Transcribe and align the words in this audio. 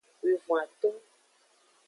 Wivon-aton. 0.23 0.95